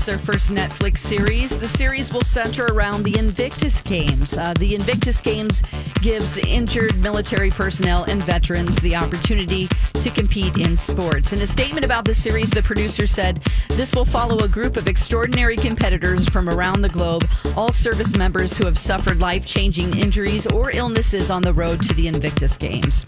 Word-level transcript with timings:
announced 0.00 0.06
their 0.06 0.34
first 0.34 0.50
Netflix 0.50 0.98
series. 0.98 1.58
The 1.58 1.68
series 1.68 2.12
will 2.12 2.22
center 2.22 2.66
around 2.66 3.02
the 3.02 3.18
Invictus 3.18 3.80
Games. 3.80 4.36
Uh, 4.36 4.54
the 4.58 4.74
Invictus 4.74 5.20
Games 5.20 5.62
gives 6.00 6.38
injured 6.38 6.96
military 7.00 7.50
personnel 7.50 8.04
and 8.04 8.22
veterans 8.22 8.76
the 8.80 8.96
opportunity 8.96 9.68
to 9.94 10.10
compete 10.10 10.56
in 10.56 10.76
sports. 10.76 11.32
In 11.32 11.42
a 11.42 11.46
statement 11.46 11.84
about 11.84 12.04
the 12.04 12.14
series, 12.14 12.50
the 12.50 12.62
producer 12.62 13.06
said, 13.06 13.42
This 13.70 13.94
will 13.94 14.04
follow 14.04 14.38
a 14.38 14.48
group 14.48 14.76
of 14.76 14.88
extraordinary 14.88 15.56
competitors 15.56 16.28
from 16.28 16.48
around 16.48 16.82
the 16.82 16.88
globe, 16.88 17.26
all 17.56 17.72
service 17.72 18.16
members 18.16 18.56
who 18.56 18.66
have 18.66 18.78
suffered 18.78 19.20
life 19.20 19.44
changing 19.44 19.98
injuries 19.98 20.46
or 20.46 20.70
illnesses 20.70 21.30
on 21.30 21.42
the 21.42 21.52
road 21.52 21.82
to 21.82 21.94
the 21.94 22.08
Invictus 22.08 22.56
Games. 22.56 23.04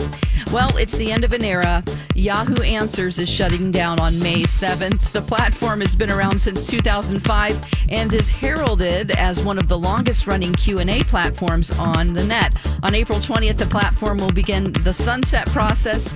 Well, 0.52 0.76
it's 0.76 0.96
the 0.96 1.10
end 1.10 1.24
of 1.24 1.32
an 1.32 1.44
era. 1.44 1.82
Yahoo 2.14 2.62
Answers 2.62 3.18
is 3.18 3.28
shutting 3.28 3.70
down 3.70 4.00
on 4.00 4.18
May 4.18 4.42
7th. 4.42 5.12
The 5.12 5.22
platform 5.22 5.80
has 5.80 5.96
been 5.96 6.10
around 6.10 6.38
since 6.40 6.66
2005 6.82 7.64
and 7.90 8.12
is 8.12 8.30
heralded 8.30 9.12
as 9.12 9.42
one 9.42 9.56
of 9.56 9.68
the 9.68 9.78
longest 9.78 10.26
running 10.26 10.52
Q&A 10.52 11.00
platforms 11.04 11.70
on 11.70 12.12
the 12.12 12.24
net. 12.24 12.52
On 12.82 12.94
April 12.94 13.20
20th, 13.20 13.58
the 13.58 13.66
platform 13.66 14.18
will 14.18 14.32
begin 14.32 14.72
the 14.72 14.92
sunset 14.92 15.46
process 15.48 16.10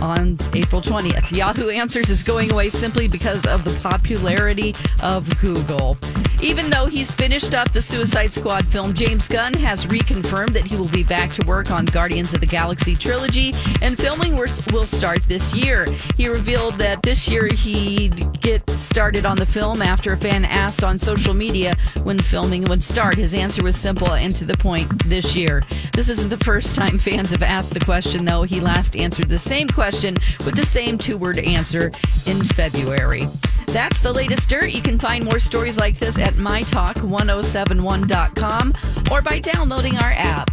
on 0.00 0.38
April 0.54 0.80
20th. 0.80 1.30
Yahoo 1.30 1.70
Answers 1.70 2.10
is 2.10 2.22
going 2.22 2.52
away 2.52 2.70
simply 2.70 3.08
because 3.08 3.46
of 3.46 3.64
the 3.64 3.74
popularity 3.80 4.74
of 5.02 5.28
Google. 5.40 5.96
Even 6.40 6.70
though 6.70 6.86
he's 6.86 7.12
finished 7.12 7.52
up 7.52 7.72
the 7.72 7.82
Suicide 7.82 8.32
Squad 8.32 8.64
film, 8.68 8.94
James 8.94 9.26
Gunn 9.26 9.54
has 9.54 9.86
reconfirmed 9.86 10.52
that 10.52 10.68
he 10.68 10.76
will 10.76 10.88
be 10.88 11.02
back 11.02 11.32
to 11.32 11.44
work 11.46 11.72
on 11.72 11.84
Guardians 11.86 12.32
of 12.32 12.38
the 12.38 12.46
Galaxy 12.46 12.94
trilogy, 12.94 13.52
and 13.82 13.98
filming 13.98 14.36
will 14.36 14.86
start 14.86 15.20
this 15.26 15.52
year. 15.52 15.86
He 16.16 16.28
revealed 16.28 16.74
that 16.74 17.02
this 17.02 17.26
year 17.26 17.48
he'd 17.52 18.40
get 18.40 18.70
started 18.78 19.26
on 19.26 19.36
the 19.36 19.46
film 19.46 19.82
after 19.82 20.12
a 20.12 20.16
fan 20.16 20.44
asked 20.44 20.84
on 20.84 20.96
social 20.96 21.34
media 21.34 21.74
when 22.04 22.20
filming 22.20 22.64
would 22.66 22.84
start. 22.84 23.16
His 23.16 23.34
answer 23.34 23.64
was 23.64 23.74
simple 23.76 24.12
and 24.12 24.34
to 24.36 24.44
the 24.44 24.56
point 24.58 24.96
this 25.06 25.34
year. 25.34 25.64
This 25.98 26.10
isn't 26.10 26.28
the 26.28 26.36
first 26.36 26.76
time 26.76 26.96
fans 26.96 27.32
have 27.32 27.42
asked 27.42 27.74
the 27.74 27.80
question, 27.80 28.24
though. 28.24 28.44
He 28.44 28.60
last 28.60 28.94
answered 28.94 29.28
the 29.28 29.36
same 29.36 29.66
question 29.66 30.16
with 30.44 30.54
the 30.54 30.64
same 30.64 30.96
two 30.96 31.18
word 31.18 31.38
answer 31.38 31.90
in 32.24 32.40
February. 32.40 33.26
That's 33.66 34.00
the 34.00 34.12
latest 34.12 34.48
dirt. 34.48 34.70
You 34.70 34.80
can 34.80 35.00
find 35.00 35.24
more 35.24 35.40
stories 35.40 35.76
like 35.76 35.98
this 35.98 36.16
at 36.16 36.34
mytalk1071.com 36.34 38.74
or 39.10 39.22
by 39.22 39.40
downloading 39.40 39.96
our 39.96 40.12
app. 40.12 40.52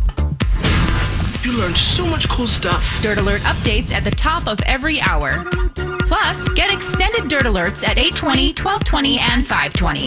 You 1.44 1.60
learned 1.60 1.78
so 1.78 2.08
much 2.08 2.28
cool 2.28 2.48
stuff. 2.48 3.00
Dirt 3.04 3.20
Alert 3.20 3.42
updates 3.42 3.92
at 3.92 4.04
the 4.04 4.10
top 4.10 4.48
of 4.48 4.60
every 4.66 5.00
hour. 5.00 5.46
Plus, 6.08 6.50
get 6.50 6.74
extended 6.74 7.28
Dirt 7.28 7.44
Alerts 7.44 7.88
at 7.88 8.00
820, 8.00 8.54
1220, 8.54 9.20
and 9.20 9.46
520. 9.46 10.02